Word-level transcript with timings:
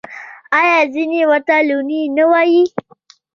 آیا 0.59 0.77
ځینې 0.93 1.19
ورته 1.29 1.55
لوني 1.67 2.01
نه 2.17 2.23
وايي؟ 2.31 2.63